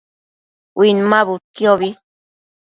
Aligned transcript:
Uinmabudquiobi 0.79 1.89